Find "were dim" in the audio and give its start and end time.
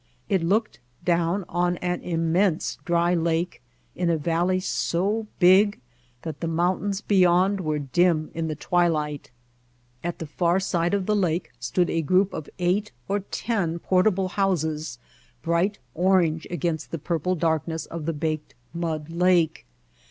7.61-8.31